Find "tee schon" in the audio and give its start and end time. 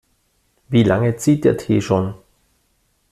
1.57-2.15